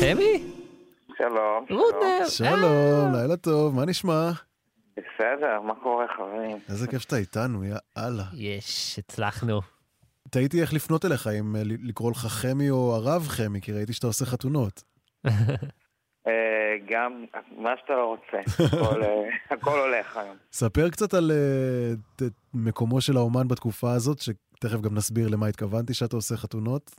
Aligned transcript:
חמי? 0.00 0.42
שלום. 1.18 1.66
רודנר. 1.70 2.28
שלום, 2.28 3.12
לילה 3.14 3.36
טוב, 3.36 3.74
מה 3.74 3.84
נשמע? 3.84 4.30
בסדר, 4.96 5.60
מה 5.60 5.74
קורה 5.82 6.04
חברים? 6.16 6.58
איזה 6.68 6.86
כיף 6.88 7.02
שאתה 7.02 7.16
איתנו, 7.16 7.64
יא 7.64 7.74
אללה. 7.98 8.24
יש, 8.34 8.98
הצלחנו. 8.98 9.60
תהיתי 10.30 10.60
איך 10.60 10.72
לפנות 10.74 11.04
אליך, 11.04 11.26
אם 11.26 11.56
אה, 11.56 11.62
לקרוא 11.64 12.10
לך 12.10 12.18
חמי 12.18 12.70
או 12.70 12.94
הרב 12.94 13.28
חמי, 13.28 13.60
כי 13.60 13.72
ראיתי 13.72 13.92
שאתה 13.92 14.06
עושה 14.06 14.26
חתונות. 14.26 14.82
אה, 16.26 16.32
גם 16.90 17.24
מה 17.56 17.70
שאתה 17.80 17.92
לא 17.92 18.04
רוצה, 18.06 18.64
הכל, 18.66 19.02
אה, 19.02 19.28
הכל 19.56 19.78
הולך 19.78 20.16
היום. 20.16 20.36
ספר 20.52 20.90
קצת 20.90 21.14
על 21.14 21.30
אה, 21.30 21.92
ת- 22.16 22.32
מקומו 22.54 23.00
של 23.00 23.16
האומן 23.16 23.48
בתקופה 23.48 23.92
הזאת, 23.92 24.18
שתכף 24.18 24.80
גם 24.80 24.94
נסביר 24.94 25.28
למה 25.28 25.46
התכוונתי 25.46 25.94
שאתה 25.94 26.16
עושה 26.16 26.36
חתונות. 26.36 26.90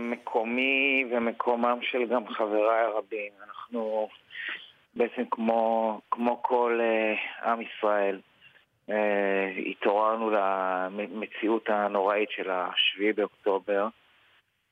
מקומי 0.00 1.04
ומקומם 1.10 1.78
של 1.82 2.06
גם 2.06 2.28
חבריי 2.28 2.84
הרבים. 2.84 3.32
אנחנו 3.46 4.08
בעצם 4.94 5.22
כמו, 5.30 6.00
כמו 6.10 6.42
כל 6.42 6.80
אה, 6.82 7.50
עם 7.52 7.60
ישראל, 7.60 8.20
אה, 8.90 9.48
התעוררנו 9.66 10.30
למציאות 10.30 11.68
הנוראית 11.68 12.30
של 12.30 12.50
השביעי 12.50 13.12
באוקטובר. 13.12 13.88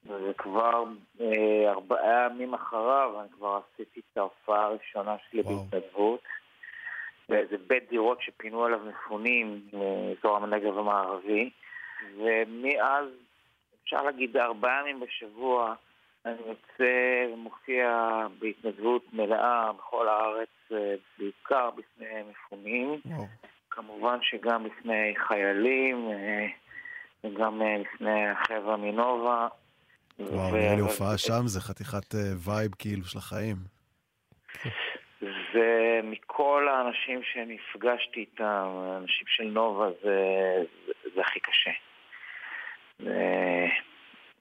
וכבר 0.07 0.85
אה, 1.21 1.71
ארבעה 1.71 2.27
ימים 2.31 2.55
אחריו, 2.55 3.21
אני 3.21 3.29
כבר 3.29 3.61
עשיתי 3.75 4.01
את 4.01 4.17
ההופעה 4.17 4.65
הראשונה 4.65 5.17
שלי. 5.31 5.43
בהתנדבות. 5.43 6.21
באיזה 7.29 7.57
בית 7.67 7.89
דירות 7.91 8.23
שפינו 8.23 8.65
עליו 8.65 8.81
מפונים 8.85 9.61
מאזור 9.73 10.37
הנגב 10.37 10.79
המערבי. 10.79 11.51
ומאז, 12.17 13.05
אפשר 13.89 14.03
להגיד, 14.03 14.37
ארבעה 14.37 14.81
ימים 14.81 15.01
בשבוע, 15.01 15.75
אני 16.27 16.37
יוצא 16.47 17.33
ומופיע 17.35 17.89
בהתנדבות 18.39 19.03
מלאה 19.13 19.73
בכל 19.73 20.09
הארץ, 20.09 20.49
אה, 20.73 20.95
בעיקר 21.19 21.71
בפני 21.71 22.23
מפונים. 22.31 23.01
כמובן 23.71 24.19
שגם 24.23 24.65
בפני 24.65 25.15
חיילים, 25.17 26.11
אה, 26.11 26.47
וגם 27.25 27.63
אה, 27.63 27.77
לפני 27.79 28.29
החבר'ה 28.31 28.77
מנובה. 28.77 29.49
וואו, 30.19 30.57
נראה 30.57 30.75
לי 30.75 30.81
הופעה 30.81 31.19
שם, 31.19 31.43
זה 31.47 31.61
חתיכת 31.61 32.15
וייב 32.45 32.75
כאילו 32.79 33.05
של 33.05 33.19
החיים. 33.19 33.57
זה 35.53 36.01
מכל 36.05 36.69
האנשים 36.69 37.21
שנפגשתי 37.23 38.21
איתם, 38.21 38.69
האנשים 38.69 39.27
של 39.27 39.45
נובה, 39.45 39.89
זה, 40.03 40.19
זה, 40.87 40.93
זה 41.15 41.21
הכי 41.21 41.41
קשה. 41.41 41.88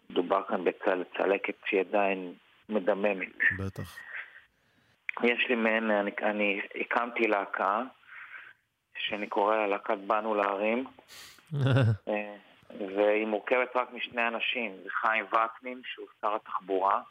מדובר 0.10 0.44
כאן 0.48 0.64
בצלקת 0.64 1.56
שהיא 1.66 1.80
עדיין 1.80 2.34
מדממת. 2.70 3.38
בטח. 3.60 3.98
יש 5.24 5.46
לי 5.50 5.56
מעין, 5.56 5.92
אני, 5.92 6.12
אני 6.22 6.62
הקמתי 6.82 7.28
להקה, 7.28 7.82
שאני 8.98 9.28
קורא 9.28 9.56
לה 9.56 9.68
להקת 9.68 9.98
באנו 10.08 10.36
להרים, 10.36 10.86
אה, 12.08 12.36
והיא 12.96 13.26
מורכבת 13.26 13.76
רק 13.76 13.94
משני 13.94 14.28
אנשים, 14.28 14.72
זה 14.84 14.90
חיים 14.90 15.26
וקנין, 15.26 15.82
שהוא 15.86 16.08
שר 16.22 16.36
התחבורה. 16.36 17.02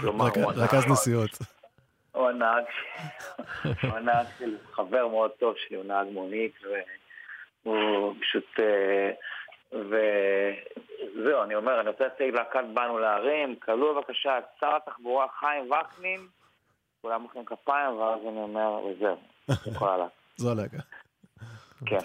כלומר, 0.00 0.24
הוא 0.24 0.52
רכז 0.56 0.86
נסיעות. 0.90 1.30
הוא 2.12 2.28
הנהג, 2.28 2.64
הוא 3.64 3.96
הנהג 3.96 4.26
של 4.38 4.56
חבר 4.72 5.08
מאוד 5.08 5.30
טוב 5.30 5.54
שלי, 5.56 5.76
הוא 5.76 5.84
נהג 5.84 6.06
מונית, 6.12 6.52
והוא 7.64 8.14
פשוט... 8.20 8.60
אה, 8.60 9.10
וזהו, 9.72 11.42
אני 11.42 11.54
אומר, 11.54 11.80
אני 11.80 11.88
רוצה 11.88 12.04
להציג 12.04 12.34
להקת 12.34 12.64
באנו 12.74 12.98
להרים, 12.98 13.56
קבלו 13.56 13.94
בבקשה 13.94 14.38
את 14.38 14.44
שר 14.60 14.76
התחבורה 14.76 15.26
חיים 15.40 15.70
וקנין, 15.70 16.20
כולם 17.02 17.22
מוחאים 17.22 17.44
כפיים, 17.44 17.96
ואז 17.96 18.20
אני 18.20 18.38
אומר, 18.38 18.80
וזהו. 18.84 19.16
זו 20.36 20.50
הלהקה. 20.50 20.78
כן. 21.86 21.98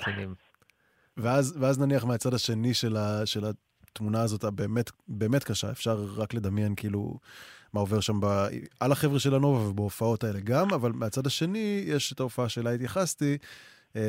ואז, 1.18 1.58
ואז 1.62 1.80
נניח 1.80 2.06
מהצד 2.06 2.34
השני 2.34 2.74
של, 2.74 2.98
ה, 2.98 3.26
של 3.26 3.42
התמונה 3.92 4.22
הזאת, 4.22 4.44
הבאמת 4.44 4.92
באמת 5.08 5.44
קשה, 5.44 5.72
אפשר 5.72 5.98
רק 6.18 6.34
לדמיין 6.34 6.76
כאילו 6.76 7.20
מה 7.74 7.80
עובר 7.80 8.00
שם 8.00 8.20
ב, 8.20 8.26
על 8.80 8.92
החבר'ה 8.92 9.20
של 9.20 9.36
הנובה 9.36 9.70
ובהופעות 9.70 10.24
האלה 10.24 10.40
גם, 10.40 10.74
אבל 10.74 10.92
מהצד 10.92 11.28
השני 11.28 11.84
יש 11.88 12.14
את 12.14 12.20
ההופעה 12.20 12.50
שאליה 12.50 12.74
התייחסתי, 12.74 13.38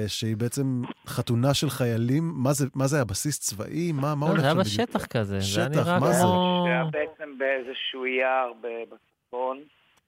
שהיא 0.08 0.36
בעצם 0.36 0.82
חתונה 1.06 1.54
של 1.54 1.70
חיילים, 1.70 2.32
מה 2.36 2.52
זה, 2.52 2.66
מה 2.74 2.86
זה 2.86 2.96
היה, 2.96 3.04
בסיס 3.04 3.38
צבאי? 3.40 3.92
מה, 3.92 4.14
מה 4.14 4.26
לא, 4.26 4.30
הולך 4.30 4.40
זה 4.40 4.46
היה 4.46 4.54
שם 4.54 4.60
בדיוק? 4.60 4.88
בשטח 4.90 5.06
כזה, 5.06 5.40
זה 5.40 5.46
שטח, 5.46 5.86
נראה 5.86 6.00
מה 6.00 6.06
זה? 6.12 6.18
זה 6.18 6.26
היה 6.72 6.84
בעצם 6.90 7.38
באיזשהו 7.38 8.06
יער 8.06 8.52
בצפון, 8.60 9.60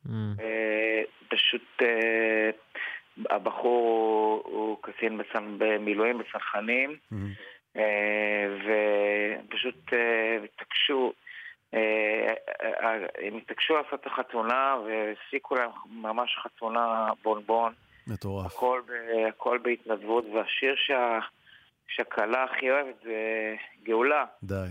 Mm. 0.06 0.10
אה, 0.40 1.02
פשוט 1.28 1.62
אה, 1.82 2.50
הבחור 3.30 4.42
הוא- 4.44 4.56
הוא 4.56 4.76
קצין 4.82 5.20
בצנ- 5.20 5.58
במילואים 5.58 6.18
בצנחנים. 6.18 6.96
אה, 7.76 8.46
ופשוט 8.64 9.92
אה, 9.92 9.98
התעקשו, 10.44 11.12
אה, 11.74 12.26
אה, 12.62 12.92
הם 13.26 13.36
התעקשו 13.36 13.74
לעשות 13.76 14.00
את 14.00 14.06
החתונה 14.06 14.76
והפסיקו 14.86 15.54
להם 15.54 15.70
ממש 15.90 16.38
חתונה 16.42 17.08
בונבון, 17.24 17.72
מטורף. 18.08 18.46
הכל, 18.46 18.80
ב- 18.88 19.28
הכל 19.28 19.58
בהתנדבות, 19.62 20.24
והשיר 20.34 20.74
שה, 20.76 21.18
שהכלה 21.88 22.44
הכי 22.44 22.70
אוהבת 22.70 23.02
זה 23.04 23.54
גאולה, 23.84 24.24
די, 24.42 24.68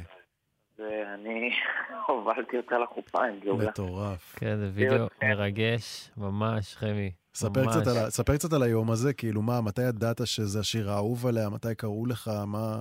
ואני 0.79 1.51
הובלתי 2.07 2.57
אותה 2.57 2.77
לחופה 2.77 3.25
עם 3.25 3.39
גאולה. 3.39 3.69
מטורף. 3.69 4.35
כן, 4.39 4.55
זה 4.57 4.69
וידאו 4.73 5.07
כן. 5.19 5.27
מרגש, 5.27 6.11
ממש, 6.17 6.75
חמי. 6.75 7.11
ספר 7.33 7.61
ממש. 7.65 7.75
קצת, 7.75 7.87
על, 7.87 8.09
ספר 8.09 8.35
קצת 8.35 8.53
על 8.53 8.63
היום 8.63 8.91
הזה, 8.91 9.13
כאילו 9.13 9.41
מה, 9.41 9.61
מתי 9.61 9.81
ידעת 9.81 10.17
שזה 10.25 10.59
השיר 10.59 10.89
האהוב 10.89 11.27
עליה, 11.27 11.49
מתי 11.49 11.75
קראו 11.75 12.05
לך, 12.05 12.31
מה... 12.47 12.77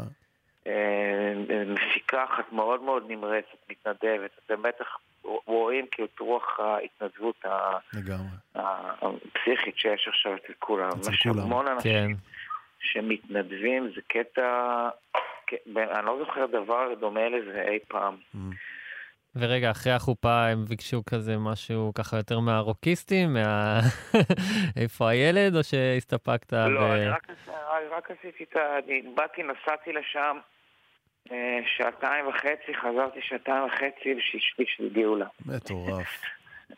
אה, 0.66 1.32
מפיקה 1.66 2.24
אחת 2.24 2.52
מאוד 2.52 2.82
מאוד 2.82 3.02
נמרצת, 3.08 3.58
מתנדבת. 3.70 4.30
אתם 4.46 4.62
בטח 4.62 4.86
רואים 5.46 5.86
כאילו 5.90 6.08
את 6.14 6.20
רוח 6.20 6.60
ההתנדבות 6.60 7.44
הפסיכית 8.54 9.78
שיש 9.78 10.08
עכשיו 10.08 10.34
אצל 10.34 10.52
כולם. 10.58 10.90
יש. 11.12 11.26
המון 11.26 11.68
אנשים 11.68 11.92
כן. 11.92 12.12
שמתנדבים, 12.80 13.90
זה 13.94 14.00
קטע... 14.08 14.88
אני 15.76 16.06
לא 16.06 16.18
זוכר 16.18 16.46
דבר 16.46 16.94
דומה 17.00 17.28
לזה 17.28 17.62
אי 17.68 17.78
פעם. 17.88 18.16
מהמם. 18.34 18.52
ורגע, 19.38 19.70
אחרי 19.70 19.92
החופה 19.92 20.46
הם 20.46 20.64
ביקשו 20.64 21.02
כזה 21.10 21.36
משהו 21.38 21.92
ככה 21.94 22.16
יותר 22.16 22.40
מהרוקיסטים, 22.40 23.32
מה... 23.32 23.80
איפה 24.82 25.08
הילד, 25.08 25.56
או 25.56 25.64
שהסתפקת 25.64 26.54
ב... 26.54 26.56
לא, 26.56 26.94
אני 26.94 27.08
רק, 27.08 27.26
רק 27.90 28.10
עשיתי 28.10 28.44
את 28.44 28.56
ה... 28.56 28.78
אני 28.78 29.02
באתי, 29.14 29.42
נסעתי 29.42 29.92
לשם 29.92 30.38
שעתיים 31.76 32.26
וחצי, 32.26 32.74
חזרתי 32.74 33.20
שעתיים 33.22 33.64
וחצי 33.64 34.14
בשביל 34.14 34.42
שליש 34.42 34.74
של 34.76 34.88
גאולה. 34.92 35.26
מטורף. 35.46 36.22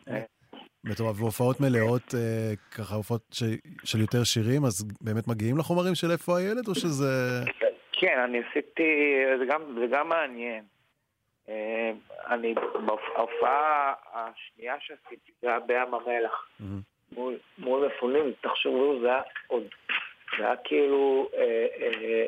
מטורף. 0.85 1.21
והופעות 1.21 1.61
מלאות, 1.61 2.15
אה, 2.15 2.53
ככה 2.79 2.95
הופעות 2.95 3.23
ש... 3.33 3.43
של 3.85 4.01
יותר 4.01 4.25
שירים, 4.25 4.65
אז 4.65 4.85
באמת 5.01 5.29
מגיעים 5.29 5.59
לחומרים 5.59 5.95
של 5.95 6.11
איפה 6.11 6.39
הילד, 6.39 6.69
או 6.69 6.75
שזה... 6.75 7.41
כן, 7.93 8.19
אני 8.25 8.39
עשיתי, 8.51 9.23
זה 9.39 9.45
גם, 9.49 9.63
זה 9.81 9.87
גם 9.91 10.09
מעניין. 10.09 10.65
אה, 11.49 11.93
אני, 12.27 12.55
בהופעה 12.87 13.95
השנייה 14.13 14.75
שעשיתי, 14.81 15.33
זה 15.43 15.49
היה 15.49 15.61
בים 15.61 15.95
המלח. 15.95 16.49
מול, 17.59 17.87
מפונים, 17.87 18.33
תחשבו, 18.41 19.01
זה 19.01 19.07
היה 19.07 19.23
עוד, 19.47 19.63
זה 20.39 20.47
היה 20.47 20.57
כאילו 20.57 21.29
אה, 21.37 21.67
אה, 21.81 22.27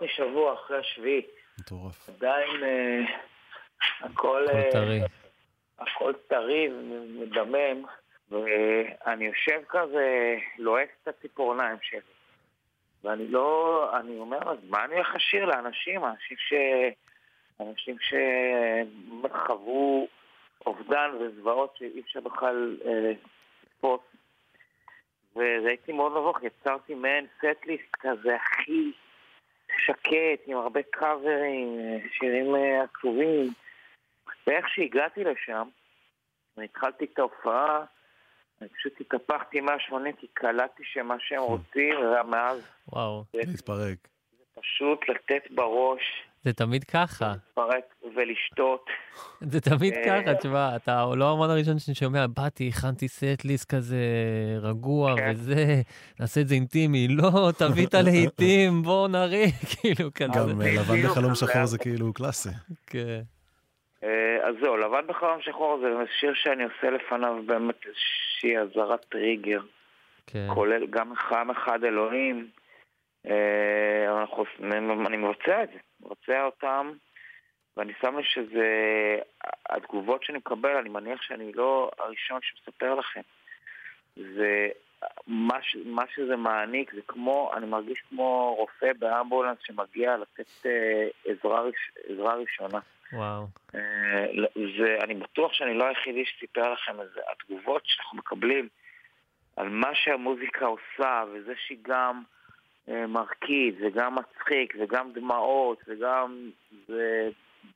פחות 0.00 0.10
משבוע 0.10 0.54
אחרי 0.54 0.78
השביעי. 0.78 1.22
מטורף. 1.60 2.08
עדיין 2.08 2.64
אה, 2.64 3.00
הכל, 4.00 4.44
הכל 4.48 4.56
אה, 4.56 4.70
טרי. 4.72 5.00
הכל 5.78 6.12
טרי 6.28 6.68
ומדמם, 6.72 7.84
ואני 8.30 9.24
יושב 9.24 9.60
כזה, 9.68 10.36
לועס 10.58 10.88
את 11.02 11.08
הציפורניים 11.08 11.76
שלי. 11.82 12.00
ואני 13.04 13.28
לא, 13.28 13.90
אני 14.00 14.18
אומר, 14.18 14.50
אז 14.50 14.58
מה 14.68 14.84
אני 14.84 14.94
הולך 14.94 15.14
לשיר 15.14 15.44
לאנשים? 15.44 16.04
אנשים 16.04 16.36
ש... 16.38 16.52
אנשים 17.60 17.96
שחוו 19.28 20.08
אובדן 20.66 21.10
וזוועות 21.20 21.76
שאי 21.76 22.00
אפשר 22.00 22.20
בכלל 22.20 22.76
אה, 22.84 23.12
לצפות. 23.62 24.10
והייתי 25.36 25.92
מאוד 25.92 26.12
נבוך, 26.12 26.38
יצרתי 26.42 26.94
מעין 26.94 27.26
סט-ליסט 27.38 27.96
כזה 28.00 28.36
הכי 28.36 28.92
שקט, 29.90 30.42
עם 30.46 30.56
הרבה 30.56 30.80
קאברים, 30.82 31.78
אה, 31.80 32.08
שירים 32.18 32.54
אה, 32.54 32.82
עצובים. 32.82 33.52
ואיך 34.46 34.68
שהגעתי 34.68 35.24
לשם, 35.24 35.68
והתחלתי 36.56 37.04
את 37.04 37.18
ההופעה, 37.18 37.84
אני 38.60 38.68
פשוט 38.68 39.00
התהפכתי 39.00 39.60
180 39.60 40.16
כי 40.16 40.26
קלטתי 40.26 40.82
שמה 40.84 41.16
שהם 41.18 41.42
רוצים, 41.42 41.94
ומאז 41.98 42.70
וואו. 42.88 43.24
להתפרק. 43.34 44.08
פשוט 44.54 45.08
לתת 45.08 45.50
בראש, 45.50 46.29
זה 46.44 46.52
תמיד 46.52 46.84
ככה. 46.84 47.28
להתפרק 47.28 47.84
ולשתות. 48.16 48.86
זה 49.40 49.60
תמיד 49.60 49.94
אה, 49.94 50.22
ככה, 50.22 50.34
תשמע, 50.34 50.76
אתה 50.76 51.04
לא 51.16 51.30
האמן 51.30 51.50
הראשון 51.50 51.78
שאני 51.78 51.94
שומע, 51.94 52.26
באתי, 52.26 52.68
הכנתי 52.68 53.08
סט 53.08 53.44
ליסט 53.44 53.74
כזה 53.74 54.04
רגוע 54.62 55.16
כן. 55.16 55.30
וזה, 55.30 55.54
נעשה 56.20 56.40
את 56.40 56.48
זה 56.48 56.54
אינטימי, 56.54 57.08
לא, 57.08 57.50
תביא 57.58 57.86
את 57.86 57.94
הלהיטים, 57.94 58.82
בוא 58.82 59.08
נריק, 59.08 59.54
כאילו 59.80 60.10
כזה. 60.14 60.32
גם 60.38 60.60
אה, 60.62 60.74
לבן 60.80 61.02
בחלום 61.02 61.34
שחור 61.34 61.66
זה 61.66 61.78
כאילו 61.78 62.12
קלאסי. 62.12 62.48
כן. 62.86 63.20
אה, 64.04 64.48
אז 64.48 64.54
זהו, 64.60 64.76
לבן 64.76 65.06
בחלום 65.06 65.40
שחור 65.40 65.78
זה 65.82 65.88
שיר 66.20 66.32
שאני 66.34 66.64
עושה 66.64 66.90
לפניו 66.90 67.34
באמת 67.46 67.86
איזושהי 67.86 68.58
אזהרת 68.58 69.04
טריגר. 69.08 69.60
כן. 70.26 70.46
כולל 70.54 70.86
גם 70.86 71.12
עם 71.32 71.50
אחד 71.50 71.84
אלוהים. 71.84 72.48
אני 75.06 75.16
מבצע 75.16 75.62
את 75.62 75.68
זה, 75.68 75.78
מבצע 76.02 76.44
אותם, 76.44 76.92
ואני 77.76 77.92
שם 78.00 78.18
לב 78.18 78.24
שזה, 78.24 78.68
התגובות 79.68 80.24
שאני 80.24 80.38
מקבל, 80.38 80.76
אני 80.76 80.88
מניח 80.88 81.22
שאני 81.22 81.52
לא 81.52 81.90
הראשון 81.98 82.40
שמספר 82.42 82.94
לכם. 82.94 83.20
זה, 84.16 84.68
מה, 85.26 85.62
ש, 85.62 85.76
מה 85.84 86.02
שזה 86.14 86.36
מעניק, 86.36 86.94
זה 86.94 87.00
כמו, 87.08 87.50
אני 87.56 87.66
מרגיש 87.66 88.02
כמו 88.08 88.54
רופא 88.58 88.92
באמבולנס 88.98 89.58
שמגיע 89.64 90.16
לתת 90.16 90.66
אה, 90.66 91.08
עזרה, 91.24 91.60
ראש, 91.60 91.90
עזרה 92.08 92.34
ראשונה. 92.34 92.78
וואו. 93.12 93.46
אה, 93.74 94.26
זה, 94.78 94.98
אני 95.02 95.14
בטוח 95.14 95.52
שאני 95.52 95.74
לא 95.74 95.84
היחידי 95.84 96.24
שסיפר 96.24 96.72
לכם 96.72 97.00
את 97.00 97.06
זה. 97.14 97.20
התגובות 97.32 97.82
שאנחנו 97.84 98.18
מקבלים 98.18 98.68
על 99.56 99.68
מה 99.68 99.94
שהמוזיקה 99.94 100.66
עושה, 100.66 101.24
וזה 101.32 101.52
שהיא 101.66 101.78
גם 101.82 102.22
אה, 102.22 102.39
מרקיד, 103.08 103.74
וגם 103.80 104.14
מצחיק, 104.14 104.74
וגם 104.80 105.12
דמעות, 105.12 105.82
וגם... 105.88 106.50
זה 106.88 107.28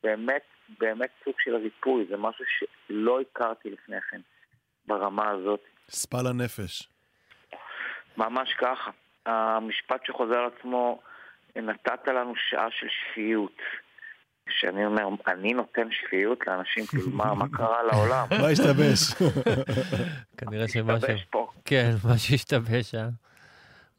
באמת, 0.03 0.41
באמת 0.79 1.09
סוג 1.23 1.33
של 1.39 1.55
ריפוי, 1.55 2.05
זה 2.09 2.17
משהו 2.17 2.45
שלא 2.57 3.19
הכרתי 3.21 3.69
לפני 3.69 4.01
כן, 4.01 4.21
ברמה 4.87 5.29
הזאת. 5.29 5.61
ספא 5.89 6.17
לנפש. 6.17 6.89
ממש 8.17 8.53
ככה. 8.53 8.91
המשפט 9.25 10.05
שחוזר 10.05 10.37
על 10.37 10.49
עצמו, 10.57 10.99
נתת 11.55 12.07
לנו 12.07 12.33
שעה 12.49 12.67
של 12.71 12.87
שפיות. 12.89 13.61
שאני 14.49 14.85
אומר, 14.85 15.03
אני 15.27 15.53
נותן 15.53 15.87
שפיות 15.91 16.47
לאנשים, 16.47 16.85
כאילו, 16.85 17.09
מה, 17.09 17.33
מה 17.33 17.45
קרה 17.51 17.83
לעולם? 17.83 18.25
מה 18.41 18.47
השתבש? 18.47 19.29
כנראה 20.37 20.67
שמשהו, 20.67 20.95
השתבש 20.95 21.23
פה. 21.29 21.47
כן, 21.65 21.89
משהו 22.05 22.35
השתבש, 22.35 22.95
אה? 22.95 23.07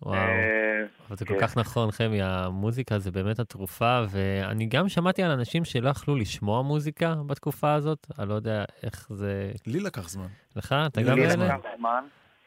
וואו. 0.03 0.66
אבל 1.09 1.17
זה 1.17 1.25
כל 1.25 1.35
כן. 1.35 1.47
כך 1.47 1.57
נכון, 1.57 1.91
חמי, 1.91 2.23
המוזיקה 2.23 2.99
זה 2.99 3.11
באמת 3.11 3.39
התרופה, 3.39 4.01
ואני 4.11 4.67
גם 4.67 4.89
שמעתי 4.89 5.23
על 5.23 5.31
אנשים 5.31 5.65
שלא 5.65 5.89
יכלו 5.89 6.17
לשמוע 6.17 6.63
מוזיקה 6.63 7.15
בתקופה 7.27 7.75
הזאת, 7.75 8.07
אני 8.19 8.29
לא 8.29 8.35
יודע 8.35 8.65
איך 8.83 9.07
זה... 9.11 9.51
לי 9.67 9.81
לקח 9.81 10.09
זמן. 10.09 10.27
לך? 10.57 10.75
אתה 10.87 11.03
גם 11.03 11.17
לי 11.19 11.27
לקח? 11.27 11.35
לקח 11.35 11.59
זמן. 11.79 12.05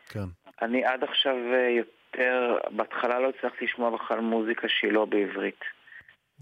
כן. 0.09 0.25
אני 0.61 0.85
עד 0.85 1.03
עכשיו 1.03 1.35
אה, 1.53 1.69
יותר, 1.77 2.57
בהתחלה 2.69 3.19
לא 3.19 3.31
הצלחתי 3.37 3.65
לשמוע 3.65 3.89
בכלל 3.89 4.19
מוזיקה 4.19 4.67
שהיא 4.69 4.91
לא 4.91 5.05
בעברית. 5.05 5.59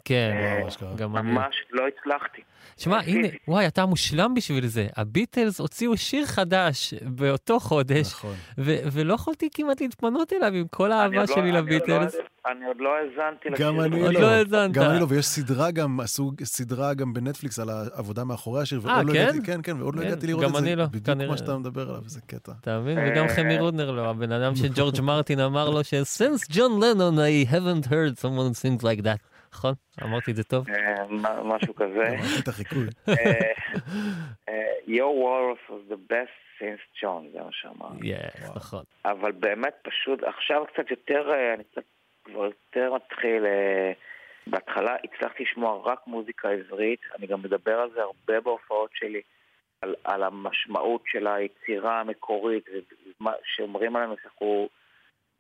כן, 0.06 0.32
אה, 0.36 0.56
וואו, 0.58 0.68
אשכרה. 0.68 0.94
גם 0.96 1.18
אני. 1.18 1.32
ממש 1.32 1.56
לא 1.72 1.84
הצלחתי. 1.88 2.42
שמע, 2.78 3.04
פיזית. 3.04 3.18
הנה, 3.26 3.28
וואי, 3.48 3.68
אתה 3.68 3.86
מושלם 3.86 4.34
בשביל 4.34 4.68
זה. 4.68 4.88
הביטלס 4.98 5.60
הוציאו 5.60 5.98
שיר 5.98 6.26
חדש 6.26 6.94
באותו 6.94 7.60
חודש, 7.60 8.08
נכון. 8.14 8.34
ו- 8.58 8.76
ולא 8.92 9.14
יכולתי 9.14 9.50
כמעט 9.54 9.82
להתפנות 9.82 10.34
אליו 10.34 10.54
עם 10.54 10.68
כל 10.72 10.92
האהבה 10.92 11.16
לא- 11.16 11.26
שלי 11.28 11.42
אני 11.42 11.50
עוד 11.58 11.70
לא- 11.70 11.76
לביטלס. 11.76 12.16
אני 12.52 12.66
עוד 12.66 12.78
לא 12.80 12.90
האזנתי 12.96 13.50
לשיר. 13.50 13.66
גם 13.68 13.82
אני 13.82 14.02
עוד 14.02 14.14
לא. 14.14 14.22
לא 14.22 14.28
האזנת. 14.28 14.72
גם 14.72 14.92
אני 14.92 15.00
לא, 15.00 15.06
ויש 15.10 15.26
סדרה 15.26 15.72
גם, 15.72 16.00
עשו 16.00 16.32
סדרה 16.44 16.94
גם 16.94 17.14
בנטפליקס 17.14 17.60
על 17.60 17.70
העבודה 17.70 18.24
מאחורי 18.24 18.62
השיר, 18.62 18.80
אה, 18.80 18.94
ועוד 18.96 19.06
לא 19.08 19.14
כן? 19.14 19.20
הגעתי, 19.22 19.42
כן, 19.46 19.60
כן, 19.64 19.82
ועוד 19.82 19.96
לא 19.96 20.02
כן, 20.02 20.08
הגעתי 20.08 20.28
לראות 20.28 20.44
גם 20.44 20.50
את 20.50 20.56
זה, 20.56 20.60
אני 20.60 20.76
לא, 20.76 20.86
בדיוק 20.86 21.06
כנראה. 21.06 21.30
מה 21.32 21.38
שאתה 21.38 21.58
מדבר 21.58 21.90
עליו, 21.90 22.02
זה 22.06 22.20
קטע. 22.28 22.52
אתה 22.62 22.80
מבין? 22.80 22.98
אה, 22.98 23.08
וגם 23.12 23.26
חמי 23.36 23.60
רודנר 23.60 23.92
לא, 23.92 24.10
הבן 24.10 24.32
אדם 24.32 24.56
שג'ורג' 24.62 25.02
מרטין 25.02 25.40
אמר 25.40 25.70
לו 25.70 25.84
ש-Since 25.84 26.52
John 26.54 26.82
Lennon 26.82 27.18
I 27.18 27.52
haven't 27.52 27.88
heard 27.88 28.22
someone 28.22 28.54
sings 28.64 28.84
like 28.84 29.04
that. 29.04 29.20
נכון? 29.58 29.74
אמרתי 30.04 30.32
את 30.32 30.36
זה 30.36 30.44
טוב? 30.44 30.70
אה, 30.70 31.06
מה- 31.10 31.44
משהו 31.44 31.76
כזה. 31.76 32.08
אמרתי 32.10 32.40
את 32.44 32.48
החיקוי. 32.48 32.88
אה, 33.10 33.52
אה, 34.50 34.74
Your 34.88 35.14
Walrus 35.24 35.72
was 35.72 35.92
the 35.94 36.12
best 36.14 36.36
since 36.60 37.02
John, 37.04 37.32
זה 37.34 37.40
מה 37.44 37.52
שאמרתי. 37.52 38.12
נכון. 38.56 38.84
אבל 39.06 39.32
באמת 39.32 39.74
פשוט, 39.84 40.24
עכשיו 40.24 40.66
קצת 40.74 40.92
יותר, 40.92 41.32
אני 41.56 41.64
קצת 41.64 41.82
כבר 42.24 42.46
יותר 42.46 42.94
מתחיל, 42.96 43.44
בהתחלה 44.48 44.96
הצלחתי 45.04 45.44
לשמוע 45.44 45.82
רק 45.92 46.00
מוזיקה 46.08 46.50
עברית, 46.50 47.00
אני 47.20 47.28
גם 47.28 47.42
מדבר 47.42 47.80
על 47.80 47.90
זה 47.96 48.02
הרבה 48.02 48.42
בהופעות 48.42 48.90
שלי, 48.94 49.22
על, 49.82 49.96
על 50.04 50.24
המשמעות 50.24 51.02
של 51.06 51.28
היצירה 51.28 52.00
המקורית, 52.00 52.66
ומה- 53.22 53.32
שאומרים 53.44 53.96
עלינו 53.96 54.16
שאנחנו 54.22 54.70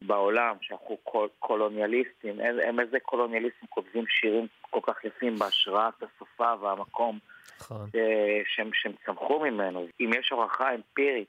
בעולם, 0.01 0.55
שאנחנו 0.61 0.97
קול, 1.03 1.29
קולוניאליסטים, 1.39 2.39
הם, 2.39 2.55
הם 2.67 2.79
איזה 2.79 2.97
קולוניאליסטים 2.99 3.67
כותבים 3.69 4.03
שירים 4.07 4.47
כל 4.61 4.79
כך 4.83 5.05
יפים 5.05 5.39
בהשראת 5.39 5.93
השפה 6.03 6.53
והמקום 6.61 7.19
נכון. 7.59 7.89
ש- 7.91 8.55
שהם, 8.55 8.69
שהם 8.73 8.93
צמחו 9.05 9.39
ממנו. 9.39 9.87
אם 9.99 10.09
יש 10.19 10.29
הוכחה 10.31 10.75
אמפירית 10.75 11.27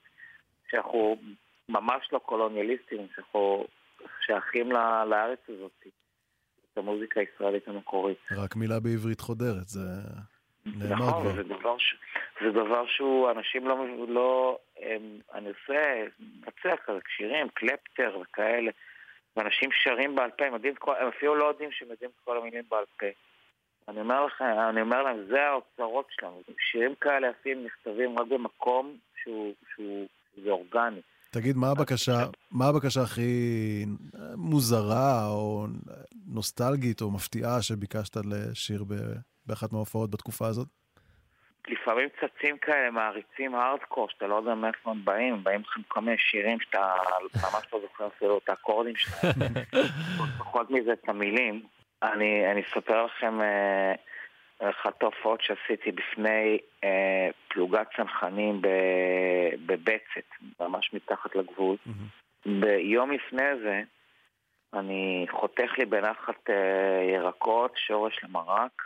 שאנחנו 0.71 1.17
ממש 1.69 2.09
לא 2.11 2.19
קולוניאליסטים, 2.19 3.07
שאנחנו 3.15 3.65
שייכים 4.25 4.71
לארץ 5.09 5.39
הזאת, 5.47 5.85
את 6.73 6.77
המוזיקה 6.77 7.19
הישראלית 7.19 7.67
המקורית. 7.67 8.17
רק 8.31 8.55
מילה 8.55 8.79
בעברית 8.79 9.21
חודרת, 9.21 9.67
זה 9.67 9.79
נכון. 10.65 11.35
זה 11.35 11.43
דבר, 11.43 11.77
ש... 11.77 11.95
זה 12.41 12.51
דבר 12.51 12.85
שהוא, 12.87 13.31
אנשים 13.31 13.67
לא, 13.67 13.85
לא 14.07 14.57
הם, 14.79 15.01
אני 15.33 15.47
עושה, 15.49 16.03
מבצע 16.19 16.75
כזה, 16.85 16.99
שירים, 17.17 17.47
קלפטר 17.53 18.17
וכאלה, 18.21 18.71
ואנשים 19.37 19.69
שרים 19.83 20.15
בעל 20.15 20.29
פה, 20.37 20.45
הם, 20.45 20.53
יודעים, 20.53 20.75
כל- 20.75 20.95
הם 20.99 21.07
אפילו 21.07 21.35
לא 21.35 21.45
יודעים 21.45 21.69
שהם 21.71 21.87
יודעים 21.91 22.11
את 22.15 22.25
כל 22.25 22.37
המילים 22.37 22.63
בעל 22.69 22.83
פה. 22.99 23.05
אני 23.87 23.99
אומר 24.01 24.25
לכם, 24.25 24.45
אני 24.69 24.81
אומר 24.81 25.03
להם, 25.03 25.25
זה 25.29 25.41
האוצרות 25.41 26.07
שלנו, 26.09 26.41
שירים 26.71 26.95
כאלה 27.01 27.27
יפים 27.27 27.65
נכתבים 27.65 28.19
רק 28.19 28.27
במקום 28.27 28.97
שהוא, 29.23 29.53
שהוא, 29.75 30.07
זה 30.43 30.49
אורגני. 30.49 31.01
תגיד, 31.31 31.55
מה 31.57 31.67
הבקשה, 31.71 32.17
מה 32.51 32.65
הבקשה 32.67 33.01
הכי 33.01 33.85
מוזרה 34.35 35.27
או 35.27 35.67
נוסטלגית 36.27 37.01
או 37.01 37.11
מפתיעה 37.11 37.61
שביקשת 37.61 38.15
לשיר 38.25 38.83
ב- 38.83 38.93
באחת 39.49 39.73
מההופעות 39.73 40.11
בתקופה 40.11 40.47
הזאת? 40.47 40.67
לפעמים 41.67 42.09
צצים 42.19 42.57
כאלה 42.57 42.91
מעריצים 42.91 43.55
הארדקור, 43.55 44.09
שאתה 44.09 44.27
לא 44.27 44.35
יודע 44.35 44.55
מאיפה 44.55 44.91
הם 44.91 45.05
באים, 45.05 45.43
באים 45.43 45.61
לכם 45.61 45.81
כל 45.87 46.01
מיני 46.01 46.17
שירים 46.17 46.59
שאתה 46.59 46.95
ממש 47.35 47.65
לא 47.73 47.79
זוכר 47.81 48.07
אפילו 48.07 48.37
את 48.37 48.49
האקורדים 48.49 48.95
שלהם, 48.95 49.33
פחות 50.39 50.71
מזה 50.71 50.93
את 50.93 51.09
המילים. 51.09 51.63
אני, 52.03 52.51
אני 52.51 52.61
אספר 52.61 53.05
לכם 53.05 53.41
אה, 53.41 53.93
אחת 54.69 55.03
ההופעות 55.03 55.41
שעשיתי 55.41 55.91
בפני 55.91 56.57
אה, 56.83 57.29
פלוגת 57.47 57.87
צנחנים 57.95 58.61
בבצת, 59.65 60.27
ממש 60.59 60.93
מתחת 60.93 61.35
לגבול. 61.35 61.77
ביום 62.45 63.11
לפני 63.11 63.59
זה 63.63 63.81
אני 64.73 65.25
חותך 65.31 65.77
לי 65.77 65.85
בנחת 65.85 66.49
אה, 66.49 67.13
ירקות, 67.13 67.71
שורש 67.87 68.23
למרק. 68.23 68.81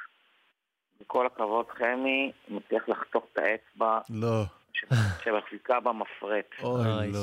בכל 1.04 1.26
הכבוד, 1.26 1.66
חמי, 1.70 2.32
מצליח 2.50 2.90
לחתוך 2.90 3.26
את 3.34 3.38
האצבע 3.38 4.00
לא. 4.10 4.44
שמחזיקה 5.24 5.80
במפרט. 5.80 6.46
אוי, 6.64 7.12
לא. 7.14 7.20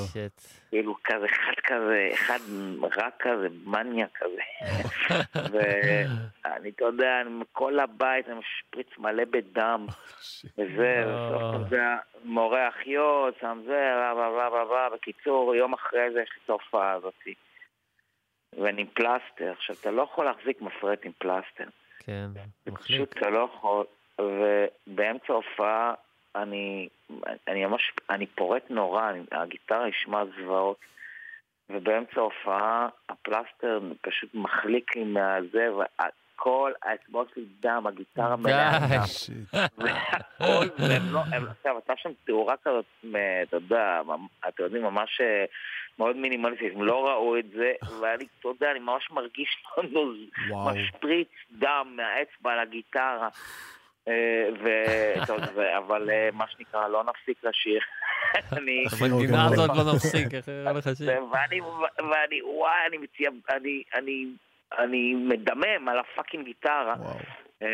כאילו 0.70 0.94
כזה, 1.04 1.26
אחד 1.26 1.52
כזה, 1.64 2.08
אחד 2.14 2.38
רע 2.96 3.08
כזה, 3.18 3.48
מניה 3.64 4.06
כזה. 4.14 4.42
ואני, 5.52 6.68
אתה 6.70 6.84
יודע, 6.84 7.20
אני- 7.20 7.44
כל 7.52 7.78
הבית 7.78 8.28
אני 8.28 8.34
משפריץ 8.38 8.98
מלא 8.98 9.24
בדם, 9.30 9.86
וזה, 10.58 11.02
לא. 11.06 11.12
בסוף 11.52 11.68
אתה 11.68 11.96
מורה 12.24 12.68
אחיות, 12.68 13.34
שם 13.40 13.60
זה, 13.66 13.92
בלה 14.14 14.30
בלה 14.50 14.64
בלה. 14.64 14.88
בקיצור, 14.94 15.54
יום 15.54 15.72
אחרי 15.72 16.10
זה 16.12 16.20
יש 16.22 16.28
לי 16.36 16.40
את 16.44 16.50
ההופעה 16.50 16.92
הזאתי. 16.92 17.34
ואני 18.52 18.80
עם 18.80 18.86
פלסטר. 18.94 19.52
עכשיו, 19.52 19.76
אתה 19.80 19.90
לא 19.90 20.02
יכול 20.02 20.24
להחזיק 20.24 20.60
מפרט 20.60 20.98
עם 21.04 21.12
פלסטר. 21.18 21.64
כן, 22.10 22.26
זה 22.64 22.70
מחליק. 22.72 23.00
פשוט 23.00 23.16
אתה 23.16 23.30
לא 23.30 23.48
יכול, 23.54 23.86
ובאמצע 24.20 25.32
ההופעה 25.32 25.94
אני, 26.36 26.88
אני 27.48 27.66
ממש, 27.66 27.92
אני 28.10 28.26
פורט 28.26 28.70
נורא, 28.70 29.10
אני, 29.10 29.22
הגיטרה 29.32 29.88
ישמע 29.88 30.24
זוועות, 30.24 30.80
ובאמצע 31.70 32.20
ההופעה 32.20 32.88
הפלסטר 33.08 33.80
פשוט 34.00 34.34
מחליק 34.34 34.96
לי 34.96 35.04
מהזה, 35.04 35.68
כל 36.42 36.72
האצבעות 36.82 37.28
שלי 37.34 37.44
דם, 37.60 37.86
הגיטרה 37.86 38.36
מלאה 38.36 38.78
די. 38.88 38.96
דם. 38.96 39.02
שיט. 39.06 39.54
והכל, 39.78 40.66
והם 40.78 41.02
לא, 41.12 41.20
הם, 41.32 41.46
עכשיו, 41.50 41.72
הייתה 41.74 41.92
שם 41.96 42.10
תאורה 42.26 42.54
כזאת, 42.64 42.84
אתה 43.42 43.56
יודע, 43.56 44.00
אתם 44.48 44.62
יודעים, 44.62 44.82
ממש 44.82 45.20
אה, 45.20 45.44
מאוד 45.98 46.16
מינימליסטית, 46.16 46.72
הם 46.74 46.82
לא 46.82 47.08
ראו 47.08 47.38
את 47.38 47.50
זה, 47.50 47.72
ואני, 48.00 48.24
אתה 48.40 48.48
יודע, 48.48 48.70
אני 48.70 48.78
ממש 48.78 49.10
מרגיש 49.10 49.48
לנו. 49.78 50.12
משפריץ 50.72 51.28
דם 51.52 51.96
מהאצבע 51.96 52.62
לגיטרה. 52.62 53.28
אה, 54.08 54.48
ו- 54.64 55.34
אבל 55.78 56.10
אה, 56.10 56.28
מה 56.32 56.44
שנקרא, 56.48 56.88
לא 56.88 57.04
נפסיק 57.04 57.44
לשיר. 57.44 57.80
אני... 58.52 58.84
רוקנרול. 59.10 59.40
הזאת 59.52 59.70
לא 59.76 59.92
נפסיק, 59.94 60.34
איך 60.34 60.48
נראה 60.48 60.72
לך 60.72 60.88
שיר? 60.96 61.24
ואני, 61.32 61.60
ואני, 61.98 62.42
וואי, 62.42 62.86
אני 62.88 62.98
מציע, 62.98 63.30
אני, 63.94 64.26
אני, 64.78 65.14
מדמם 65.14 65.88
על 65.88 65.98
הפאקינג 65.98 66.44
גיטרה. 66.44 66.94
אה, 67.62 67.68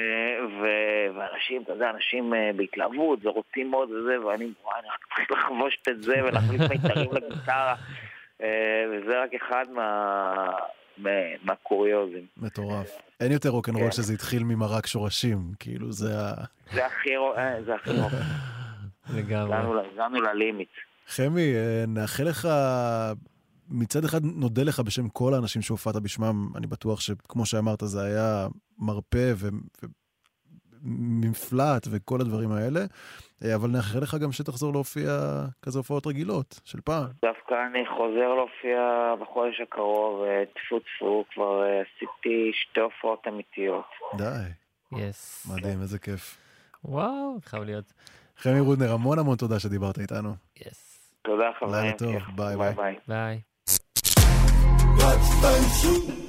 ואנשים, 1.15 1.63
אתה 1.63 1.73
יודע, 1.73 1.91
אנשים 1.91 2.35
אה, 2.35 2.51
בהתלהבות 2.57 3.27
ורוצים 3.27 3.71
מאוד 3.71 3.91
וזה, 3.91 4.21
ואני, 4.27 4.53
וואי, 4.65 4.75
אני 4.81 4.89
רק 4.89 5.07
צריך 5.17 5.31
לחבוש 5.31 5.79
את 5.89 6.03
זה 6.03 6.15
ולהחליף 6.25 6.61
מיתרים 6.73 7.11
לגיטרה. 7.13 7.75
אה, 8.43 8.49
וזה 8.93 9.23
רק 9.23 9.31
אחד 9.35 9.65
מה- 9.75 10.53
מה- 10.99 11.11
מהקוריוזים. 11.43 12.27
מטורף. 12.37 12.91
אין 13.21 13.33
יותר 13.33 13.49
רוקנרול 13.49 13.85
כן. 13.85 13.91
שזה 13.93 14.13
התחיל 14.15 14.43
ממרק 14.45 14.87
שורשים, 14.87 15.39
כאילו 15.61 15.93
זה 15.93 16.09
ה... 16.19 16.33
זה 16.73 16.87
הכי, 16.87 17.17
רו- 17.17 17.35
אה, 17.37 17.63
זה 17.63 17.75
הכי 17.75 17.91
רוק. 17.91 18.13
לגמרי. 19.17 19.57
הגענו 19.93 20.21
ללימיט. 20.23 20.69
חמי, 21.09 21.53
נאחל 21.89 22.25
לך, 22.25 22.49
מצד 23.69 24.05
אחד 24.05 24.21
נודה 24.25 24.63
לך 24.63 24.81
בשם 24.81 25.09
כל 25.09 25.35
האנשים 25.35 25.63
שהופעת 25.63 25.97
בשמם, 25.97 26.49
אני 26.57 26.67
בטוח 26.67 27.01
שכמו 27.01 27.47
שאמרת 27.47 27.79
זה 27.83 28.03
היה 28.05 28.47
מרפא 28.79 29.33
ו- 29.37 29.49
ומפלט 30.87 31.87
וכל 31.91 32.21
הדברים 32.21 32.53
האלה, 32.53 32.81
אה, 33.45 33.55
אבל 33.55 33.69
נאחל 33.69 33.99
לך 33.99 34.15
גם 34.23 34.33
שתחזור 34.33 34.73
להופיע 34.73 35.11
כזה 35.63 35.79
הופעות 35.79 36.07
רגילות 36.07 36.61
של 36.65 36.81
פעם. 36.81 37.07
דווקא 37.23 37.55
אני 37.71 37.87
חוזר 37.97 38.35
להופיע 38.35 38.81
בחודש 39.21 39.61
הקרוב, 39.61 40.23
אה, 40.25 40.45
טפו 40.55 40.81
טפו, 40.81 41.25
כבר 41.35 41.63
אה, 41.63 41.81
עשיתי 41.81 42.53
שתי 42.55 42.81
הופעות 42.81 43.27
אמיתיות. 43.29 43.87
די, 44.17 44.25
יס. 44.97 45.47
מדהים, 45.51 45.81
איזה 45.81 45.99
כיף. 45.99 46.39
וואו, 46.85 47.39
חייב 47.45 47.63
להיות. 47.63 47.93
חמי 48.37 48.61
רודנר, 48.61 48.93
המון 48.93 49.19
המון 49.19 49.37
תודה 49.37 49.61
שדיברת 49.61 49.99
איתנו. 49.99 50.35
יס. 50.57 50.87
תודה 51.23 51.51
חברים. 51.59 51.75
לילה 51.75 51.93
טוב. 51.99 52.37
ביי, 52.37 52.57
ביי. 52.57 52.97
ביי. 53.09 53.41
What 54.97 55.21
fun 55.41 56.26